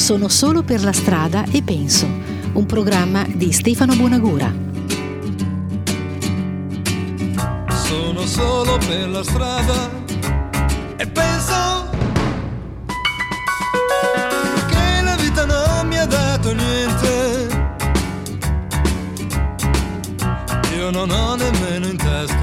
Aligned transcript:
Sono 0.00 0.28
solo 0.28 0.62
per 0.62 0.82
la 0.82 0.94
strada 0.94 1.44
e 1.52 1.62
penso, 1.62 2.08
un 2.54 2.64
programma 2.64 3.24
di 3.28 3.52
Stefano 3.52 3.94
Buonagura. 3.94 4.50
Sono 7.68 8.24
solo 8.24 8.78
per 8.78 9.08
la 9.10 9.22
strada 9.22 9.90
e 10.96 11.06
penso 11.06 11.90
che 14.68 15.02
la 15.02 15.16
vita 15.16 15.44
non 15.44 15.86
mi 15.86 15.98
ha 15.98 16.06
dato 16.06 16.54
niente. 16.54 17.48
Io 20.76 20.90
non 20.90 21.10
ho 21.10 21.36
nemmeno 21.36 21.86
in 21.86 21.96
tasca 21.96 22.39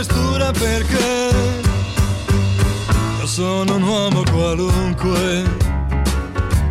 questura 0.00 0.50
perché 0.52 1.30
io 3.18 3.26
sono 3.26 3.74
un 3.74 3.82
uomo 3.82 4.22
qualunque, 4.32 5.44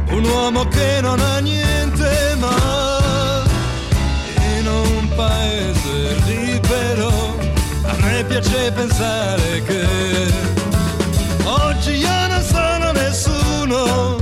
un 0.09 0.23
uomo 0.23 0.67
che 0.67 0.99
non 1.02 1.20
ha 1.20 1.38
niente 1.38 2.35
ma 2.40 3.44
in 4.57 4.66
un 4.66 5.09
paese 5.16 6.16
libero 6.26 7.38
a 7.84 7.95
me 8.02 8.23
piace 8.23 8.71
pensare 8.71 9.62
che 9.62 9.85
oggi 11.43 11.98
io 11.98 12.27
non 12.30 12.41
sono 12.41 12.91
nessuno, 12.93 14.18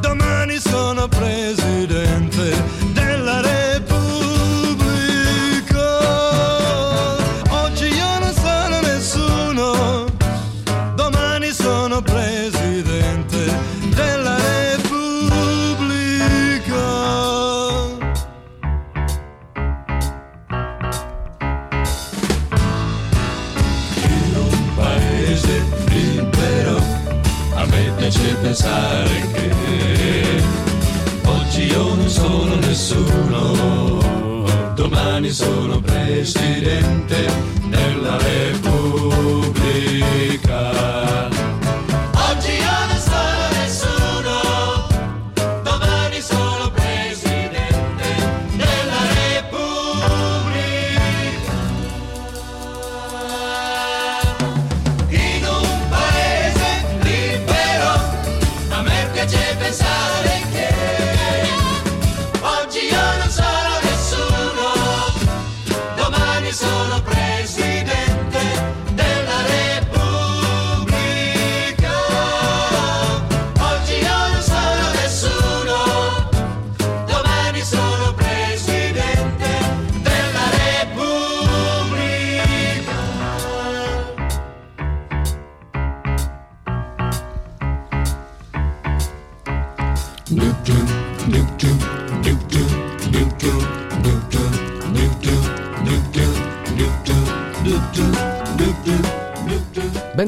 domani 0.00 0.58
sono 0.60 1.06
presidente 1.08 1.83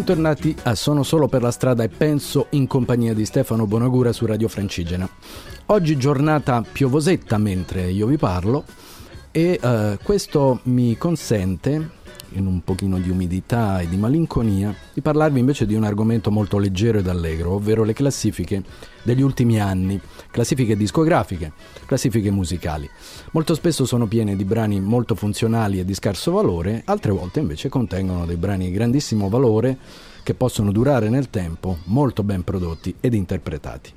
Bentornati 0.07 0.55
a 0.63 0.77
Sono 0.77 1.03
solo 1.03 1.27
per 1.27 1.43
la 1.43 1.51
strada 1.51 1.83
e 1.83 1.89
penso 1.89 2.47
in 2.51 2.69
compagnia 2.69 3.13
di 3.13 3.27
Stefano 3.27 3.67
Bonagura 3.67 4.13
su 4.13 4.25
Radio 4.25 4.47
Francigena. 4.47 5.09
Oggi 5.67 5.97
giornata 5.97 6.63
piovosetta 6.63 7.39
mentre 7.39 7.91
io 7.91 8.07
vi 8.07 8.17
parlo 8.17 8.63
e 9.33 9.59
eh, 9.61 9.99
questo 10.01 10.61
mi 10.67 10.97
consente, 10.97 11.91
in 12.33 12.47
un 12.47 12.63
pochino 12.63 12.99
di 12.99 13.11
umidità 13.11 13.81
e 13.81 13.89
di 13.89 13.97
malinconia, 13.97 14.75
di 14.93 15.01
parlarvi 15.01 15.39
invece 15.39 15.67
di 15.67 15.75
un 15.75 15.85
argomento 15.85 16.31
molto 16.31 16.59
leggero 16.59 16.99
ed 16.99 17.09
allegro, 17.09 17.53
ovvero 17.53 17.85
le 17.85 17.93
classifiche 17.93 18.63
degli 19.03 19.23
ultimi 19.23 19.61
anni, 19.61 20.01
classifiche 20.31 20.77
discografiche, 20.77 21.53
classifiche 21.87 22.31
musicali. 22.31 22.89
Molto 23.33 23.55
spesso 23.55 23.85
sono 23.85 24.07
piene 24.07 24.37
di 24.37 24.45
brani 24.45 24.81
molto 24.81 25.15
funzionali 25.15 25.79
e 25.79 25.85
di 25.85 25.95
scarso 25.95 26.33
valore, 26.33 26.83
altre 26.85 27.13
volte 27.13 27.41
invece 27.41 27.69
contengono 27.69 28.27
dei 28.27 28.37
brani 28.37 28.67
di 28.67 28.73
grandissimo 28.73 29.29
valore 29.29 29.77
che 30.23 30.35
possono 30.35 30.73
durare 30.73 31.09
nel 31.09 31.31
tempo, 31.31 31.79
molto 31.85 32.23
ben 32.23 32.43
prodotti 32.43 32.95
ed 33.01 33.15
interpretati. 33.15 33.93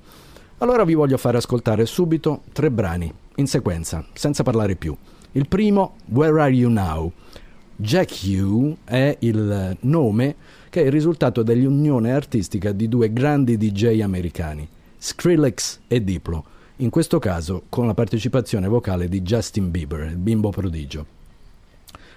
Allora 0.60 0.84
vi 0.84 0.94
voglio 0.94 1.18
fare 1.18 1.38
ascoltare 1.38 1.86
subito 1.86 2.42
tre 2.52 2.70
brani, 2.70 3.12
in 3.36 3.48
sequenza, 3.48 4.06
senza 4.14 4.44
parlare 4.44 4.76
più. 4.76 4.96
Il 5.32 5.48
primo, 5.48 5.96
Where 6.06 6.42
Are 6.42 6.52
You 6.52 6.70
Now? 6.70 7.12
Jack 7.82 8.24
Hugh 8.26 8.76
è 8.84 9.16
il 9.20 9.78
nome 9.80 10.36
che 10.70 10.82
è 10.82 10.86
il 10.88 10.92
risultato 10.92 11.44
dell'unione 11.44 12.12
artistica 12.12 12.74
di 12.74 12.90
due 12.90 13.14
grandi 13.14 13.56
DJ 13.56 14.02
americani, 14.02 14.68
Skrillex 14.98 15.80
e 15.88 16.04
Diplo, 16.04 16.44
in 16.78 16.90
questo 16.90 17.20
caso 17.20 17.64
con 17.70 17.88
la 17.88 17.94
partecipazione 17.94 18.68
vocale 18.68 19.08
di 19.08 19.22
Justin 19.22 19.72
Bieber, 19.72 20.10
il 20.10 20.18
bimbo 20.18 20.50
prodigio. 20.50 21.06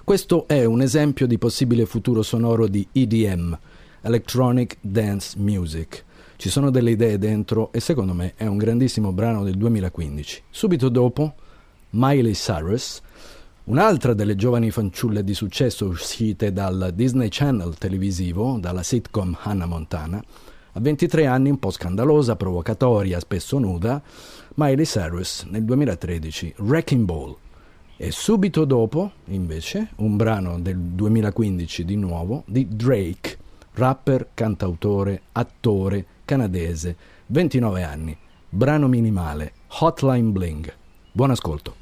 Questo 0.03 0.49
è 0.49 0.65
un 0.65 0.83
esempio 0.83 1.29
di 1.29 1.39
possibile 1.39 1.87
futuro 1.87 2.25
sonoro 2.25 2.67
di 2.67 2.85
EDM, 2.91 3.57
Electronic 4.01 4.79
Dance 4.81 5.39
Music. 5.39 6.05
Ci 6.35 6.51
sono 6.51 6.71
delle 6.71 6.91
idee 6.91 7.19
dentro 7.19 7.71
e 7.73 7.79
secondo 7.79 8.15
me 8.15 8.33
è 8.35 8.47
un 8.47 8.57
grandissimo 8.57 9.13
brano 9.13 9.45
del 9.45 9.55
2015. 9.55 10.43
Subito 10.51 10.89
dopo, 10.89 11.35
Miley 11.91 12.33
Cyrus, 12.33 13.01
un'altra 13.73 14.13
delle 14.13 14.37
giovani 14.37 14.71
fanciulle 14.71 15.25
di 15.25 15.33
successo 15.33 15.87
uscite 15.87 16.53
dal 16.53 16.93
Disney 16.95 17.29
Channel 17.31 17.75
televisivo, 17.79 18.59
dalla 18.59 18.83
sitcom 18.83 19.35
Hannah 19.41 19.65
Montana, 19.65 20.23
a 20.73 20.79
23 20.79 21.25
anni 21.25 21.49
un 21.49 21.59
po' 21.59 21.71
scandalosa, 21.71 22.37
provocatoria, 22.37 23.19
spesso 23.19 23.59
nuda, 23.59 24.03
Miley 24.57 24.85
Cyrus 24.85 25.47
nel 25.49 25.65
2013 25.65 26.57
Wrecking 26.59 27.07
Ball. 27.07 27.35
E 27.97 28.11
subito 28.11 28.67
dopo, 28.67 29.13
invece, 29.29 29.93
un 29.97 30.17
brano 30.17 30.61
del 30.61 30.77
2015 30.77 31.87
di 31.87 31.97
nuovo 31.97 32.43
di 32.47 32.69
Drake, 32.69 33.39
rapper, 33.73 34.29
cantautore, 34.35 35.23
attore 35.33 36.05
canadese, 36.27 36.95
29 37.29 37.83
anni. 37.83 38.15
Brano 38.51 38.87
minimale, 38.87 39.53
Hotline 39.81 40.29
Bling. 40.29 40.75
Buon 41.11 41.31
ascolto. 41.31 41.82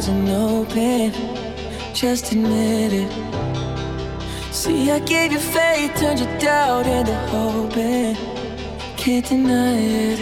Wasn't 0.00 0.30
open. 0.30 1.12
Just 1.92 2.32
admit 2.32 2.92
it. 3.02 3.12
See, 4.50 4.90
I 4.90 4.98
gave 5.00 5.30
you 5.30 5.38
faith, 5.38 5.94
turned 5.96 6.20
your 6.20 6.38
doubt 6.38 6.86
into 6.86 7.14
hope. 7.28 7.76
and 7.76 8.16
Can't 8.96 9.26
deny 9.28 9.76
it. 9.76 10.20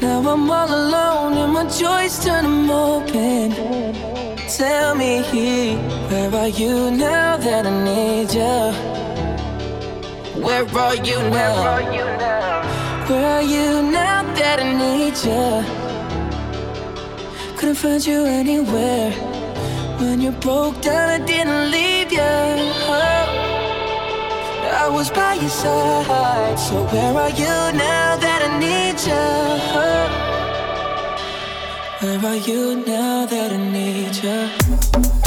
Now 0.00 0.20
I'm 0.20 0.48
all 0.48 0.70
alone 0.72 1.32
and 1.36 1.52
my 1.52 1.64
joys 1.64 2.24
turn 2.24 2.44
them 2.44 2.70
open. 2.70 3.50
Tell 4.56 4.94
me, 4.94 5.22
where 6.08 6.32
are 6.32 6.46
you 6.60 6.92
now 6.92 7.38
that 7.38 7.66
I 7.66 7.74
need 7.90 8.32
you? 8.38 8.72
Where 10.44 10.64
are 10.78 10.94
you 10.94 11.18
now? 11.28 11.82
Where 13.08 13.26
are 13.36 13.42
you 13.42 13.82
now 13.90 14.22
that 14.38 14.60
I 14.60 14.72
need 14.82 15.16
you? 15.26 15.87
couldn't 17.58 17.74
find 17.74 18.06
you 18.06 18.24
anywhere. 18.24 19.10
When 19.98 20.20
you 20.20 20.30
broke 20.30 20.80
down, 20.80 21.08
I 21.08 21.18
didn't 21.26 21.72
leave 21.72 22.12
you. 22.12 22.20
Oh, 22.20 23.26
I 24.84 24.88
was 24.88 25.10
by 25.10 25.34
your 25.34 25.50
side. 25.50 26.56
So 26.56 26.84
where 26.84 27.14
are 27.24 27.30
you 27.30 27.72
now 27.76 28.16
that 28.16 28.42
I 28.48 28.58
need 28.60 29.00
you? 29.08 29.26
Oh, 29.74 30.06
where 32.00 32.24
are 32.30 32.36
you 32.36 32.76
now 32.86 33.26
that 33.26 33.50
I 33.52 33.56
need 33.56 34.14
you? 34.22 35.17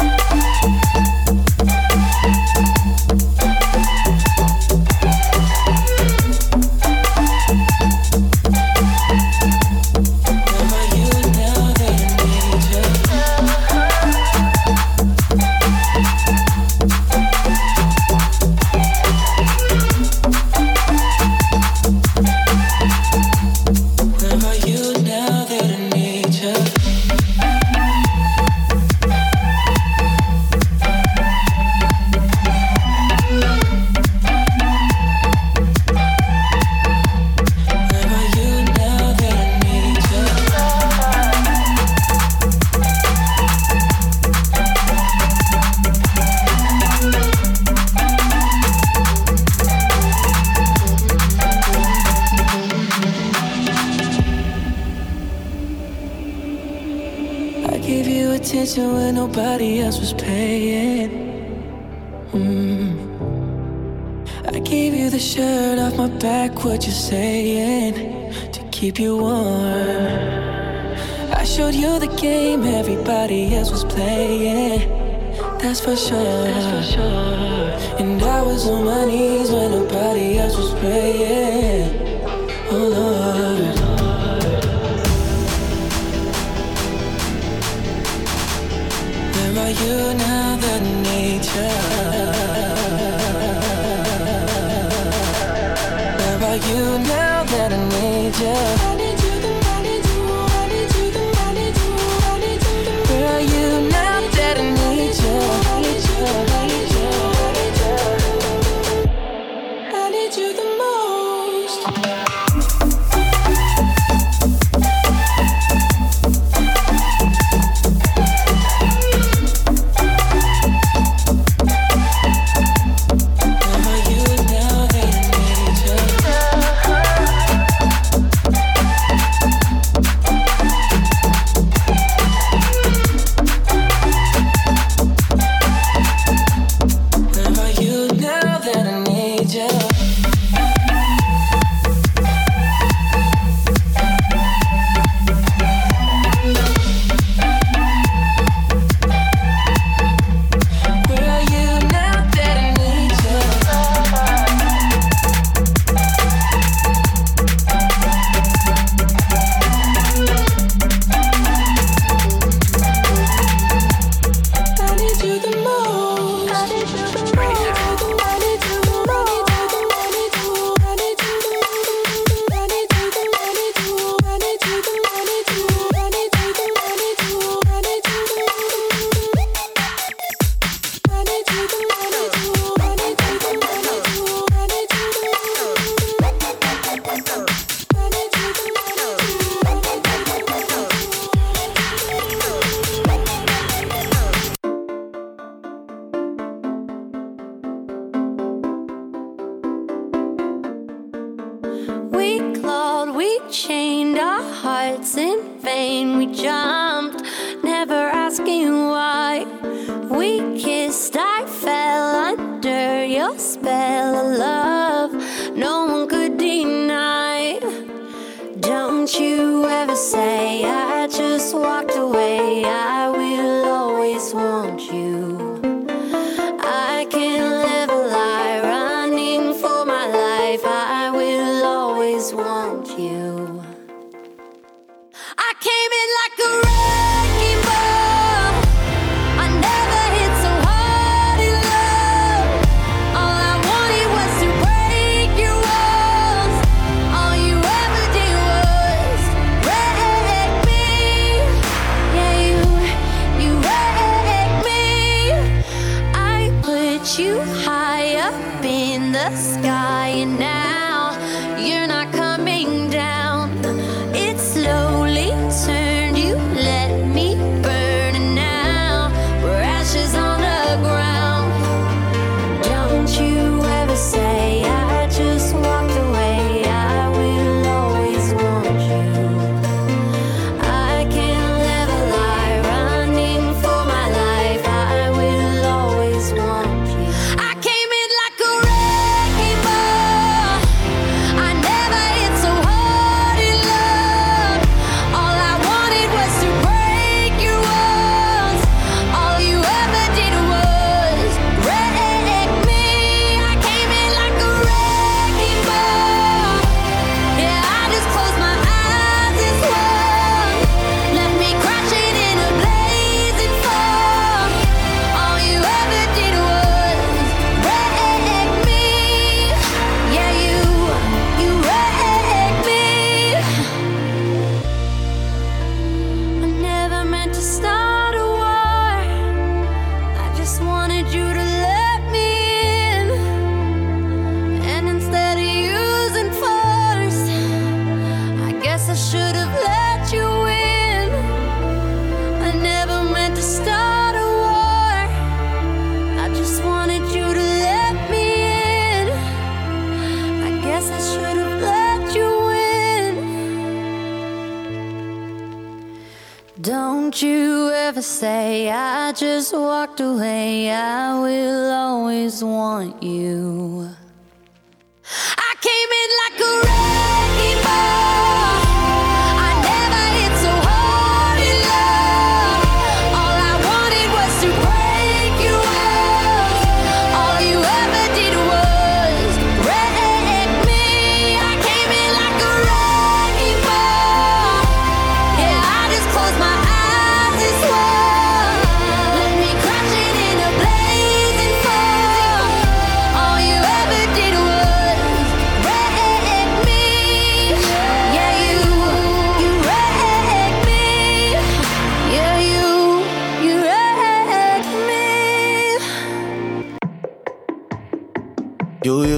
I 361.12 361.20
will 361.20 361.72
always 361.72 362.41
want 362.41 363.03
you. 363.03 363.70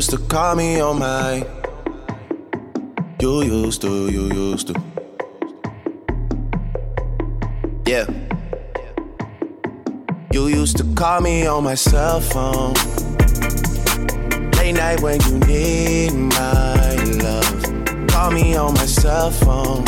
Used 0.03 0.11
to 0.11 0.27
call 0.27 0.53
me 0.53 0.81
on 0.81 0.99
my. 0.99 1.47
You 3.21 3.41
used 3.41 3.81
to, 3.83 4.11
you 4.11 4.23
used 4.33 4.67
to. 4.67 4.73
Yeah. 7.85 8.05
You 10.33 10.47
used 10.47 10.75
to 10.79 10.83
call 10.93 11.21
me 11.21 11.47
on 11.47 11.63
my 11.63 11.75
cell 11.75 12.19
phone. 12.19 12.73
Late 14.57 14.75
night 14.75 14.99
when 14.99 15.21
you 15.21 15.39
need 15.47 16.11
my 16.11 16.95
love. 17.23 18.07
Call 18.09 18.31
me 18.31 18.57
on 18.57 18.73
my 18.73 18.85
cell 18.85 19.31
phone. 19.31 19.85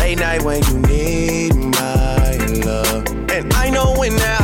Late 0.00 0.18
night 0.18 0.42
when 0.42 0.60
you 0.64 0.78
need 0.88 1.54
my 1.54 2.36
love. 2.66 3.06
And 3.30 3.54
I 3.54 3.70
know 3.70 3.94
when 3.96 4.16
that 4.16 4.43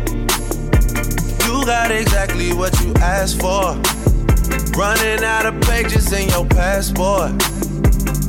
got 1.65 1.91
exactly 1.91 2.53
what 2.53 2.79
you 2.81 2.93
asked 2.95 3.39
for. 3.39 3.75
Running 4.77 5.23
out 5.23 5.45
of 5.45 5.59
pages 5.61 6.11
in 6.13 6.29
your 6.29 6.45
passport. 6.45 7.31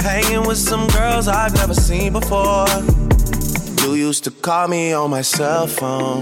Hanging 0.02 0.46
with 0.46 0.58
some 0.58 0.86
girls 0.88 1.28
I've 1.28 1.54
never 1.54 1.74
seen 1.74 2.12
before. 2.12 2.66
You 3.82 3.94
used 3.94 4.24
to 4.24 4.30
call 4.30 4.68
me 4.68 4.92
on 4.92 5.10
my 5.10 5.22
cell 5.22 5.66
phone. 5.66 6.20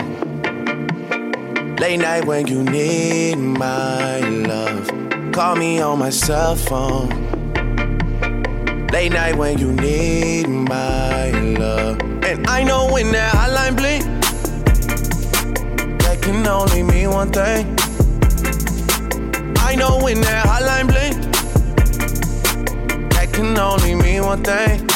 Late 1.77 1.99
night 1.99 2.27
when 2.27 2.47
you 2.47 2.63
need 2.63 3.37
my 3.37 4.21
love. 4.21 4.91
Call 5.33 5.57
me 5.57 5.81
on 5.81 5.99
my 5.99 6.11
cell 6.11 6.57
phone. 6.57 7.09
Late 8.89 9.13
night 9.13 9.37
when 9.37 9.59
you 9.59 9.73
need 9.73 10.49
my 10.49 11.31
love. 11.31 12.01
And 12.25 12.47
I 12.47 12.63
know 12.63 12.93
when 12.93 13.13
that 13.13 13.33
hotline 13.35 13.77
bling 13.77 14.20
can 16.21 16.47
only 16.47 16.83
mean 16.83 17.11
one 17.11 17.31
thing. 17.31 17.77
I 19.59 19.75
know 19.77 20.01
when 20.03 20.21
that 20.23 20.47
hotline 20.47 20.89
bling, 20.89 21.21
that 23.11 23.33
can 23.33 23.57
only 23.59 23.95
mean 23.95 24.25
one 24.25 24.43
thing. 24.43 24.87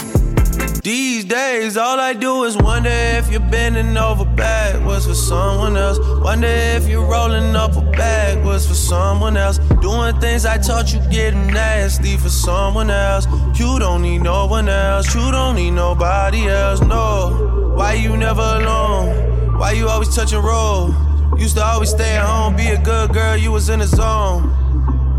These 0.82 1.24
days, 1.24 1.78
all 1.78 1.98
I 1.98 2.12
do 2.12 2.44
is 2.44 2.58
wonder 2.58 2.90
if 2.90 3.30
you're 3.30 3.40
bending 3.40 3.96
over 3.96 4.26
backwards 4.26 5.06
for 5.06 5.14
someone 5.14 5.76
else. 5.78 5.98
Wonder 6.22 6.46
if 6.46 6.86
you're 6.86 7.06
rolling 7.06 7.56
up 7.56 7.74
a 7.76 7.80
bag 7.92 8.44
was 8.44 8.66
for 8.66 8.74
someone 8.74 9.36
else. 9.36 9.58
Doing 9.80 10.20
things 10.20 10.44
I 10.44 10.58
taught 10.58 10.92
you 10.92 11.00
getting 11.10 11.46
nasty 11.46 12.18
for 12.18 12.28
someone 12.28 12.90
else. 12.90 13.26
You 13.58 13.78
don't 13.78 14.02
need 14.02 14.22
no 14.22 14.46
one 14.46 14.68
else. 14.68 15.14
You 15.14 15.30
don't 15.30 15.56
need 15.56 15.70
nobody 15.70 16.48
else. 16.48 16.82
No. 16.82 17.72
Why 17.76 17.94
you 17.94 18.16
never 18.16 18.42
alone? 18.42 19.58
Why 19.58 19.72
you 19.72 19.88
always 19.88 20.14
touch 20.14 20.32
and 20.34 20.44
roll? 20.44 20.94
Used 21.38 21.56
to 21.56 21.64
always 21.64 21.90
stay 21.90 22.16
at 22.16 22.24
home, 22.24 22.56
be 22.56 22.68
a 22.68 22.80
good 22.80 23.12
girl, 23.12 23.36
you 23.36 23.50
was 23.52 23.68
in 23.68 23.80
the 23.80 23.86
zone. 23.86 24.50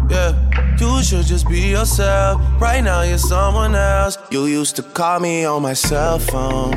Yeah, 0.10 0.34
you 0.80 1.04
should 1.04 1.26
just 1.26 1.48
be 1.48 1.60
yourself. 1.60 2.42
Right 2.60 2.84
now, 2.84 3.02
you're 3.02 3.18
someone 3.18 3.76
else. 3.76 4.18
You 4.32 4.46
used 4.46 4.76
to 4.78 4.84
call 4.84 5.20
me 5.20 5.46
on 5.46 5.62
my 5.62 5.74
cell 5.74 6.20
phone. 6.20 6.72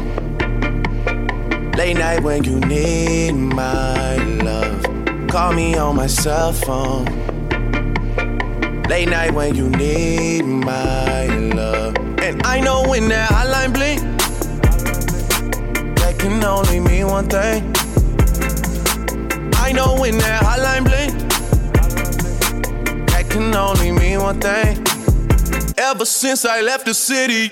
Late 1.73 1.97
night 1.97 2.23
when 2.23 2.43
you 2.43 2.59
need 2.61 3.33
my 3.33 4.17
love. 4.43 4.83
Call 5.29 5.53
me 5.53 5.77
on 5.77 5.95
my 5.95 6.09
cell 6.09 6.53
phone. 6.53 7.05
Late 8.89 9.09
night 9.09 9.33
when 9.35 9.55
you 9.55 9.69
need 9.71 10.43
my 10.43 11.27
love. 11.27 11.95
And 12.21 12.45
I 12.45 12.61
know 12.61 12.89
when 12.89 13.09
that 13.09 13.31
hotline 13.31 13.73
bling, 13.73 14.17
that 15.97 16.19
can 16.19 16.43
only 16.43 16.81
mean 16.81 17.07
one 17.07 17.29
thing. 17.29 17.68
know 19.79 19.95
when 20.01 20.19
that 20.19 20.43
hotline 20.43 20.83
bling, 20.83 21.15
that 23.07 23.25
can 23.31 23.55
only 23.55 23.93
mean 23.93 24.19
one 24.21 24.41
thing. 24.41 24.77
Ever 25.79 26.05
since 26.05 26.45
I 26.45 26.63
left 26.63 26.85
the 26.85 26.95
city. 26.95 27.49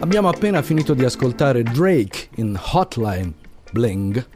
Abbiamo 0.00 0.28
appena 0.28 0.60
finito 0.60 0.92
di 0.92 1.04
ascoltare 1.04 1.62
Drake 1.62 2.19
in 2.40 2.58
Hotline 2.72 3.32
Bling, 3.70 4.26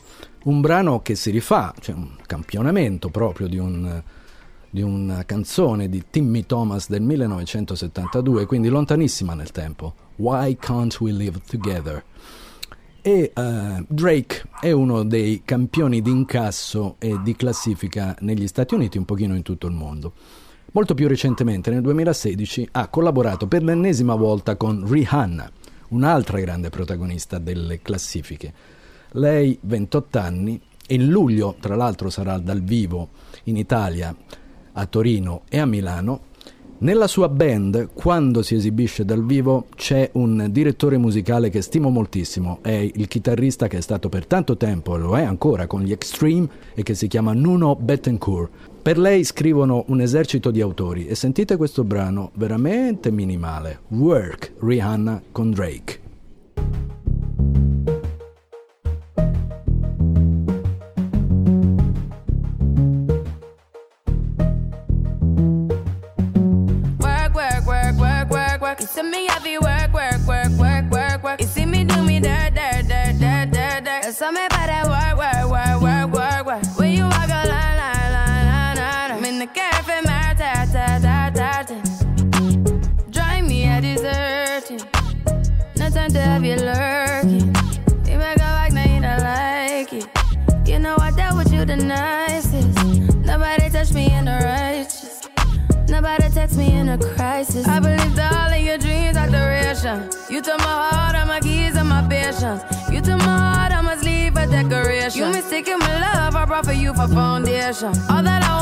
un 0.45 0.61
brano 0.61 1.01
che 1.01 1.15
si 1.15 1.31
rifà, 1.31 1.75
cioè 1.81 1.95
un 1.95 2.17
campionamento 2.27 3.09
proprio 3.09 3.49
di, 3.49 3.59
un, 3.59 4.03
di 4.71 4.83
una 4.83 5.25
canzone 5.25 5.89
di 5.89 6.05
Timmy 6.11 6.45
Thomas 6.47 6.89
del 6.89 7.03
1972, 7.03 8.47
quindi 8.47 8.69
lontanissima 8.69 9.35
nel 9.35 9.51
tempo. 9.51 9.95
Why 10.17 10.57
Can't 10.57 11.01
We 11.01 11.13
Live 11.13 11.41
Together? 11.49 12.05
E 13.07 13.33
uh, 13.35 13.85
Drake 13.87 14.45
è 14.61 14.71
uno 14.71 15.03
dei 15.03 15.43
campioni 15.45 16.01
di 16.01 16.11
incasso 16.11 16.97
e 16.99 17.19
di 17.23 17.35
classifica 17.35 18.17
negli 18.21 18.47
Stati 18.47 18.75
Uniti, 18.75 18.97
un 18.97 19.05
pochino 19.05 19.35
in 19.35 19.43
tutto 19.43 19.67
il 19.67 19.75
mondo. 19.75 20.13
Molto 20.73 20.95
più 20.95 21.07
recentemente, 21.07 21.71
nel 21.71 21.83
2016, 21.83 22.69
ha 22.73 22.89
collaborato 22.89 23.47
per 23.47 23.63
l'ennesima 23.63 24.15
volta 24.15 24.57
con 24.57 24.85
Rihanna, 24.89 25.51
un'altra 25.95 26.41
grande 26.41 26.71
protagonista 26.71 27.39
delle 27.39 27.81
classifiche. 27.81 28.53
Lei, 29.13 29.57
28 29.61 30.19
anni, 30.19 30.61
in 30.89 31.09
luglio, 31.09 31.55
tra 31.61 31.77
l'altro, 31.77 32.11
sarà 32.11 32.37
dal 32.39 32.63
vivo 32.63 33.11
in 33.45 33.57
Italia, 33.57 34.15
a 34.73 34.87
Torino 34.87 35.43
e 35.49 35.59
a 35.59 35.67
Milano. 35.67 36.33
Nella 36.79 37.07
sua 37.07 37.29
band, 37.29 37.91
quando 37.95 38.43
si 38.43 38.57
esibisce 38.57 39.05
dal 39.05 39.25
vivo, 39.25 39.67
c'è 39.77 40.11
un 40.15 40.49
direttore 40.51 40.99
musicale 40.99 41.49
che 41.49 41.63
stimo 41.63 41.89
moltissimo, 41.89 42.59
è 42.61 42.91
il 42.93 43.07
chitarrista 43.07 43.69
che 43.69 43.79
è 43.79 43.81
stato 43.81 44.09
per 44.09 44.27
tanto 44.27 44.57
tempo, 44.57 44.97
e 44.97 44.99
lo 44.99 45.17
è 45.17 45.23
ancora, 45.23 45.69
con 45.69 45.83
gli 45.83 45.93
Extreme 45.93 46.49
e 46.75 46.83
che 46.83 46.95
si 46.95 47.07
chiama 47.07 47.33
Nuno 47.33 47.77
Bettencourt. 47.77 48.74
Per 48.85 48.99
lei 48.99 49.25
scrivono 49.25 49.85
un 49.87 50.03
esercito 50.03 50.51
di 50.51 50.61
autori 50.61 51.07
e 51.07 51.15
sentite 51.15 51.57
questo 51.57 51.85
brano 51.85 52.33
veramente 52.35 53.11
minimale, 53.11 53.79
Work 53.89 54.57
Rihanna 54.61 55.23
con 55.33 55.53
Drake. 55.53 55.94
Took 100.45 100.59
my 100.59 100.65
heart, 100.91 101.17
all 101.17 101.27
my 101.27 101.41
keys, 101.41 101.75
and 101.77 101.89
my 101.89 102.03
patience. 102.07 102.63
You 102.91 103.01
took 103.01 103.19
my 103.19 103.39
heart, 103.39 103.73
I 103.73 103.81
must 103.81 104.05
leave 104.05 104.37
a 104.37 104.47
decoration. 104.47 105.21
You 105.21 105.29
mistaken 105.33 105.79
my 105.79 106.01
love, 106.01 106.37
I 106.37 106.45
brought 106.45 106.67
for 106.67 106.73
you 106.73 106.93
for 106.93 107.09
foundation. 107.09 107.89
All 108.11 108.23
that 108.23 108.43
I 108.45 108.55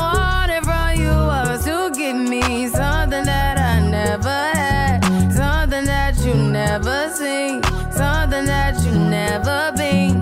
wanted 0.47 0.63
from 0.63 0.95
you 1.01 1.11
was 1.11 1.65
to 1.65 1.91
give 1.93 2.15
me 2.15 2.67
something 2.69 3.25
that 3.25 3.57
I 3.59 3.81
never 3.89 4.29
had, 4.57 5.01
something 5.33 5.83
that 5.85 6.17
you 6.25 6.33
never 6.35 7.09
seen, 7.09 7.61
something 7.91 8.45
that 8.45 8.81
you 8.85 8.91
never 8.93 9.73
been. 9.75 10.21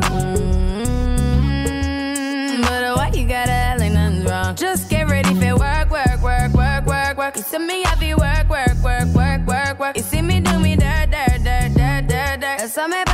Mm, 1.31 2.61
But 2.63 2.95
why 2.97 3.11
you 3.13 3.27
gotta 3.27 3.51
act 3.51 3.79
like 3.81 3.91
nothing's 3.93 4.25
wrong? 4.25 4.55
Just 4.55 4.89
get 4.89 5.07
ready 5.09 5.33
for 5.35 5.55
work, 5.57 5.91
work, 5.91 6.21
work, 6.23 6.53
work, 6.53 6.85
work, 6.87 7.17
work. 7.17 7.35
You 7.37 7.43
see 7.43 7.59
me 7.59 7.83
heavy 7.83 8.15
work, 8.15 8.49
work, 8.49 8.75
work, 8.83 9.07
work, 9.13 9.45
work, 9.45 9.79
work. 9.79 9.95
You 9.97 10.03
see 10.03 10.21
me 10.23 10.39
do 10.39 10.57
me 10.59 10.75
dirt, 10.75 11.10
dirt, 11.10 11.10
dirt, 11.10 11.10
dirt, 11.10 11.10
Bésame 12.71 13.10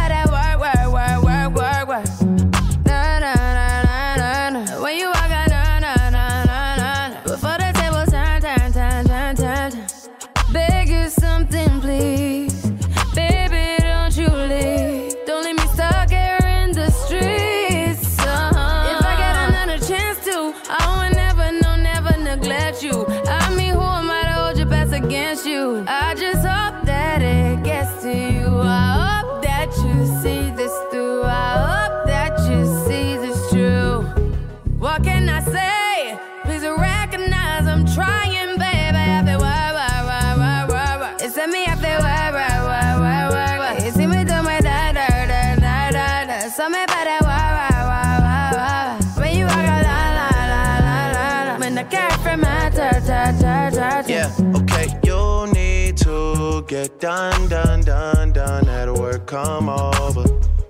can 35.18 35.30
I 35.30 35.42
say? 35.42 36.20
Please 36.46 36.64
recognize 36.64 37.66
I'm 37.68 37.86
trying, 37.98 38.58
baby. 38.58 39.04
I 39.18 39.24
feel 39.26 39.40
why, 39.40 39.72
why, 39.78 39.96
why, 40.10 40.28
why, 40.42 40.66
why, 40.72 40.98
why. 41.02 41.16
It's 41.20 41.38
me, 41.38 41.66
I 41.66 41.76
feel 41.76 42.02
why, 42.06 42.32
why, 42.38 42.56
why, 43.02 43.60
why. 43.60 43.86
You 43.86 43.92
see 43.92 44.08
me 44.08 44.24
do 44.24 44.38
my 44.44 44.60
da, 44.60 44.92
da, 44.98 45.08
da, 45.32 45.56
da, 45.56 45.90
da, 45.90 46.26
da. 46.30 46.50
So 46.50 46.70
me 46.70 46.84
by 46.92 47.02
that 47.10 47.22
why, 47.30 47.48
why, 47.58 47.78
why, 47.90 48.10
why, 48.26 48.46
why. 48.58 49.22
When 49.22 49.38
you 49.38 49.46
walk 49.46 49.66
la, 49.72 49.80
la, 49.90 50.00
la, 50.20 50.30
la, 50.46 51.54
la. 51.54 51.58
When 51.60 51.74
the 51.76 51.84
cat 51.84 52.20
from 52.22 52.42
my 52.42 52.70
ta, 52.70 52.90
ta, 53.10 53.22
ta, 53.42 53.70
ta, 53.72 54.02
ta. 54.02 54.08
Yeah, 54.08 54.32
okay, 54.60 54.88
you 55.04 55.52
need 55.54 55.98
to 55.98 56.64
get 56.68 57.00
done, 57.00 57.48
done, 57.50 57.82
done, 57.82 58.34
done. 58.34 58.70
At 58.70 58.94
work, 58.94 59.26
come 59.26 59.70
over. 59.70 60.26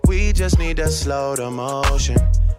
We 0.08 0.32
just 0.32 0.58
need 0.58 0.78
to 0.78 0.88
slow 0.88 1.36
the 1.36 1.52
motion. 1.52 2.18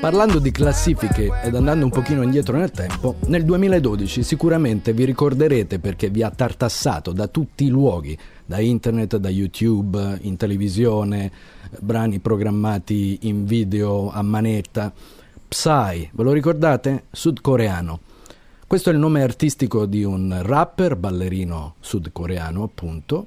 Parlando 0.00 0.38
di 0.38 0.50
classifiche 0.50 1.30
ed 1.44 1.54
andando 1.54 1.84
un 1.84 1.90
pochino 1.90 2.22
indietro 2.22 2.56
nel 2.56 2.70
tempo, 2.70 3.16
nel 3.26 3.44
2012 3.44 4.22
sicuramente 4.22 4.94
vi 4.94 5.04
ricorderete 5.04 5.78
perché 5.78 6.08
vi 6.08 6.22
ha 6.22 6.30
tartassato 6.30 7.12
da 7.12 7.28
tutti 7.28 7.64
i 7.64 7.68
luoghi, 7.68 8.16
da 8.46 8.60
internet, 8.60 9.18
da 9.18 9.28
YouTube, 9.28 10.20
in 10.22 10.38
televisione, 10.38 11.30
brani 11.80 12.18
programmati 12.18 13.18
in 13.22 13.44
video 13.44 14.10
a 14.10 14.22
manetta. 14.22 14.90
Psy, 15.46 16.08
ve 16.12 16.22
lo 16.22 16.32
ricordate? 16.32 17.04
Sudcoreano. 17.10 18.00
Questo 18.66 18.88
è 18.88 18.94
il 18.94 18.98
nome 18.98 19.22
artistico 19.22 19.84
di 19.84 20.02
un 20.02 20.34
rapper, 20.40 20.96
ballerino 20.96 21.74
sudcoreano 21.78 22.62
appunto, 22.62 23.26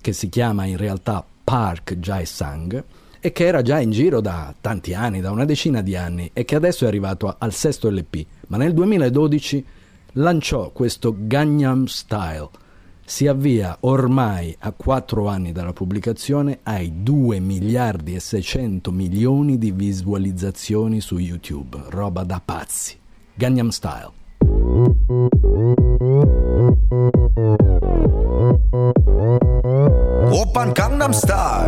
che 0.00 0.14
si 0.14 0.30
chiama 0.30 0.64
in 0.64 0.78
realtà 0.78 1.22
Park 1.44 1.96
Jae-sang 1.96 2.82
e 3.21 3.31
che 3.31 3.45
era 3.45 3.61
già 3.61 3.79
in 3.79 3.91
giro 3.91 4.21
da 4.21 4.53
tanti 4.59 4.93
anni, 4.93 5.21
da 5.21 5.31
una 5.31 5.45
decina 5.45 5.81
di 5.81 5.95
anni, 5.95 6.29
e 6.33 6.45
che 6.45 6.55
adesso 6.55 6.85
è 6.85 6.87
arrivato 6.87 7.35
al 7.37 7.53
sesto 7.53 7.89
LP, 7.89 8.25
ma 8.47 8.57
nel 8.57 8.73
2012 8.73 9.65
lanciò 10.13 10.71
questo 10.71 11.15
Gangnam 11.17 11.85
Style. 11.85 12.49
Si 13.03 13.25
avvia 13.25 13.77
ormai 13.81 14.55
a 14.59 14.71
4 14.71 15.27
anni 15.27 15.51
dalla 15.51 15.73
pubblicazione 15.73 16.59
ai 16.63 17.03
2 17.03 17.39
miliardi 17.39 18.15
e 18.15 18.19
600 18.19 18.91
milioni 18.91 19.57
di 19.57 19.71
visualizzazioni 19.71 20.99
su 20.99 21.17
YouTube, 21.17 21.83
roba 21.89 22.23
da 22.23 22.41
pazzi. 22.43 22.97
Gangnam 23.33 23.69
Style. 23.69 24.11
오빤 30.31 30.73
강남스타일 30.73 31.67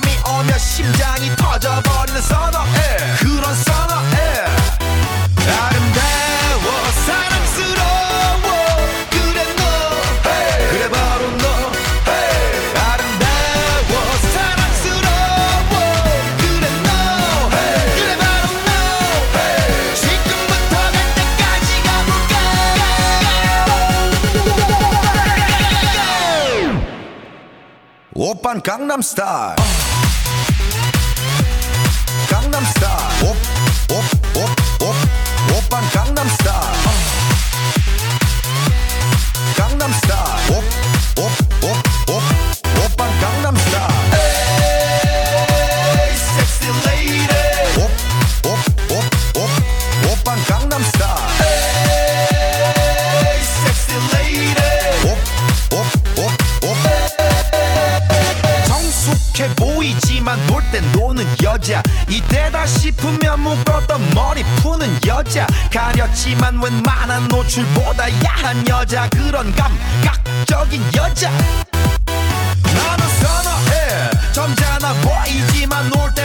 오면 0.41 0.57
심장이 0.57 1.35
터져버리는 1.35 2.19
선어해 2.19 2.97
그런 3.19 3.53
선어해 3.53 4.45
아름다워 5.45 6.65
사랑스러워. 7.05 8.41
그래 9.11 9.45
너 9.55 9.61
그래 10.71 10.89
바로 10.89 11.29
너 11.37 11.45
아름다워 12.81 13.93
사랑스러워. 14.33 15.69
그래 16.39 16.65
너 16.85 16.89
그래 17.95 18.11
바로 18.17 18.45
너 18.65 18.69
지금부터 19.93 20.73
갈 20.75 20.93
때까지 21.13 21.69
가볼까? 21.85 22.33
오빤 28.15 28.61
강남스타일 28.63 29.55
Gangnam 32.61 32.73
Style. 32.75 33.29
Op, 33.29 33.37
op, 33.87 34.03
op, 34.37 34.61
op, 34.87 34.95
Gangnam 35.91 36.29
Style. 36.29 36.50
가렸지만 66.31 66.61
웬만한 66.61 67.27
노출보다 67.27 68.05
야한 68.23 68.67
여자 68.67 69.09
그런 69.09 69.53
감각적인 69.55 70.81
여자. 70.95 71.29
나는 72.63 73.07
선어해. 73.19 74.09
점잖아 74.31 74.93
보이지만 75.01 75.89
놀땐 75.89 76.20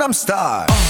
Gangnam 0.00 0.14
Style. 0.14 0.64
Uh. 0.70 0.89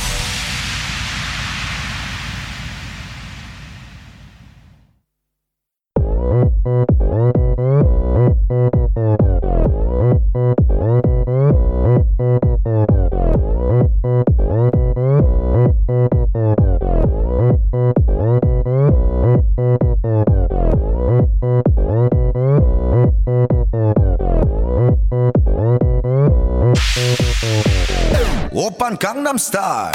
Gangnam 29.31 29.35
Style. 29.37 29.91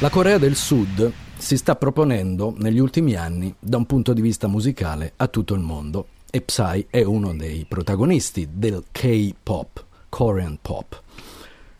La 0.00 0.10
Corea 0.10 0.38
del 0.38 0.54
Sud 0.54 1.10
si 1.38 1.56
sta 1.56 1.76
proponendo 1.76 2.54
negli 2.58 2.78
ultimi 2.78 3.14
anni 3.14 3.54
da 3.58 3.78
un 3.78 3.86
punto 3.86 4.12
di 4.12 4.20
vista 4.20 4.46
musicale 4.46 5.12
a 5.16 5.28
tutto 5.28 5.54
il 5.54 5.60
mondo 5.60 6.08
e 6.30 6.42
Psy 6.42 6.88
è 6.90 7.02
uno 7.02 7.34
dei 7.34 7.64
protagonisti 7.66 8.48
del 8.52 8.84
K-pop, 8.90 9.84
Korean 10.08 10.58
pop. 10.60 11.00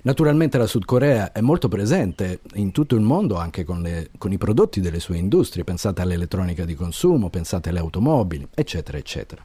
Naturalmente 0.03 0.59
la 0.59 0.67
Sud 0.67 0.85
Corea 0.85 1.33
è 1.33 1.41
molto 1.41 1.69
presente 1.69 2.41
in 2.55 2.73
tutto 2.73 2.95
il 2.95 3.01
mondo 3.01 3.37
anche 3.37 3.65
con, 3.65 3.83
le, 3.83 4.11
con, 4.17 4.33
i 4.33 4.39
prodotti 4.39 4.81
delle 4.81 5.01
sue 5.01 5.17
industrie, 5.17 5.65
pensate 5.65 6.03
all'elettronica 6.03 6.65
di 6.65 6.75
consumo, 6.75 7.31
pensate 7.31 7.71
alle 7.71 7.81
automobili, 7.81 8.47
eccetera, 8.55 8.97
eccetera. 8.97 9.45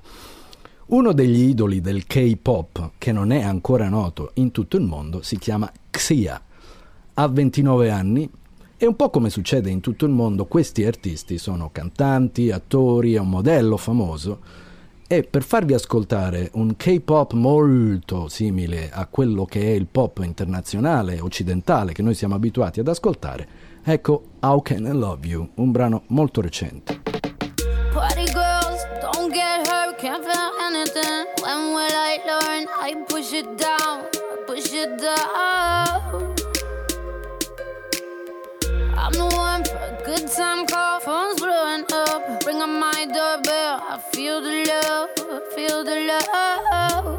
Uno 0.91 1.13
degli 1.13 1.49
idoli 1.49 1.81
del 1.81 2.07
K-pop, 2.07 2.93
che 2.97 3.11
non 3.11 3.31
è 3.31 3.43
ancora 3.43 3.89
noto 3.89 4.31
in 4.35 4.49
tutto 4.49 4.75
il 4.75 4.81
mondo, 4.81 5.21
si 5.21 5.37
chiama 5.37 5.71
Xia. 5.91 6.41
Ha 7.13 7.27
29 7.27 7.91
anni 7.91 8.27
e 8.75 8.87
un 8.87 8.95
po' 8.95 9.11
come 9.11 9.29
succede 9.29 9.69
in 9.69 9.81
tutto 9.81 10.05
il 10.05 10.11
mondo, 10.11 10.45
questi 10.47 10.83
artisti 10.85 11.37
sono 11.37 11.69
cantanti, 11.71 12.49
attori, 12.49 13.13
è 13.13 13.19
un 13.19 13.29
modello 13.29 13.77
famoso 13.77 14.39
E 15.07 15.21
per 15.21 15.43
farvi 15.43 15.75
ascoltare 15.75 16.49
un 16.53 16.75
K-pop 16.75 17.33
molto 17.33 18.27
simile 18.27 18.89
a 18.91 19.05
quello 19.05 19.45
che 19.45 19.61
è 19.61 19.75
il 19.75 19.85
pop 19.85 20.21
internazionale, 20.23 21.19
occidentale, 21.19 21.93
che 21.93 22.01
noi 22.01 22.15
siamo 22.15 22.33
abituati 22.33 22.79
ad 22.79 22.87
ascoltare, 22.87 23.47
ecco 23.83 24.23
How 24.39 24.59
Can 24.63 24.85
I 24.85 24.97
Love 24.97 25.27
You, 25.27 25.49
un 25.55 25.71
brano 25.71 26.01
molto 26.07 26.41
recente. 26.41 27.01
Party 27.91 28.25
girls, 28.25 28.48
get 29.31 29.67
hurt, 29.67 29.97
can't 29.97 30.23
feel 30.23 30.51
anything. 30.61 31.25
When 31.41 31.73
will 31.73 31.95
I 32.09 32.19
learn? 32.25 32.67
I 32.79 32.95
push 33.07 33.33
it 33.33 33.57
down, 33.57 34.05
push 34.47 34.73
it 34.73 34.97
down. 34.97 36.35
I'm 38.97 39.13
the 39.13 39.29
one 39.35 39.63
for 39.63 39.77
a 39.77 40.01
good 40.05 40.27
time 40.31 40.65
call, 40.67 40.99
phone's 40.99 41.39
blowing 41.39 41.85
up. 41.91 42.45
Ring 42.45 42.61
on 42.61 42.79
my 42.79 43.05
doorbell, 43.05 43.81
I 43.89 43.99
feel 44.11 44.41
the 44.41 44.65
love, 44.67 45.09
I 45.17 45.55
feel 45.55 45.83
the 45.83 46.19
love. 46.33 47.18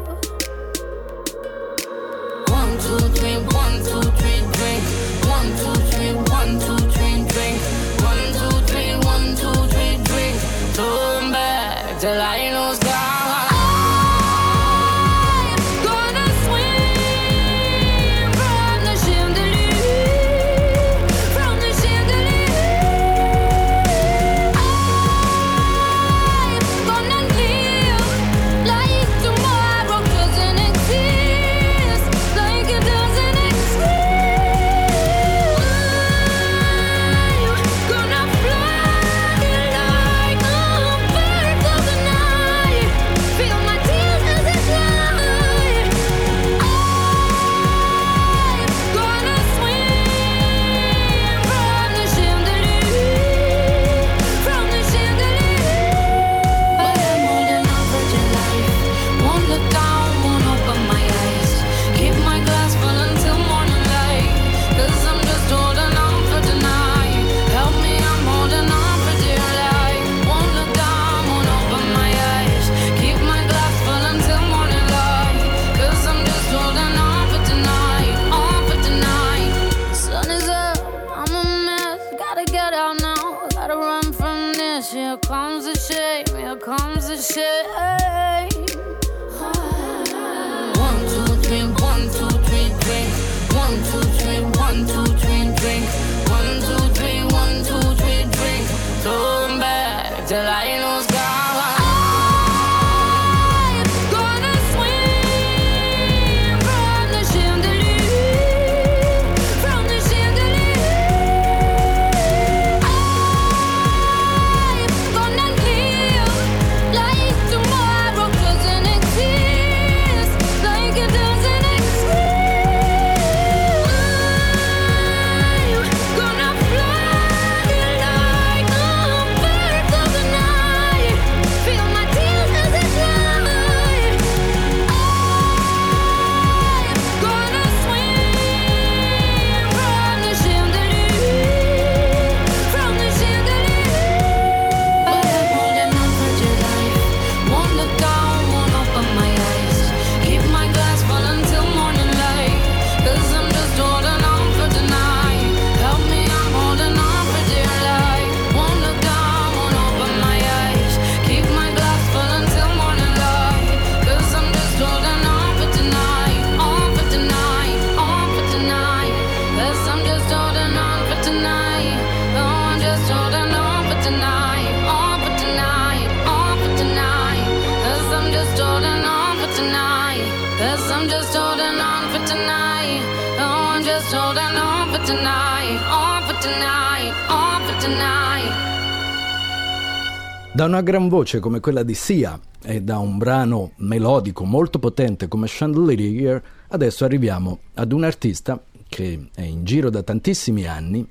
Gran 190.81 191.07
voce 191.07 191.39
come 191.39 191.59
quella 191.59 191.83
di 191.83 191.93
Sia 191.93 192.39
e 192.63 192.81
da 192.81 192.99
un 192.99 193.17
brano 193.17 193.71
melodico 193.77 194.43
molto 194.43 194.79
potente 194.79 195.27
come 195.27 195.47
Chandelier, 195.49 196.41
adesso 196.69 197.05
arriviamo 197.05 197.59
ad 197.75 197.91
un 197.91 198.03
artista 198.03 198.61
che 198.87 199.29
è 199.33 199.41
in 199.41 199.63
giro 199.63 199.89
da 199.89 200.03
tantissimi 200.03 200.65
anni 200.65 201.07